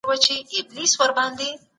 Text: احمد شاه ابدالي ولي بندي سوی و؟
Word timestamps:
احمد 0.03 0.21
شاه 0.25 0.37
ابدالي 0.59 0.85
ولي 0.99 1.15
بندي 1.17 1.47
سوی 1.49 1.55
و؟ 1.59 1.67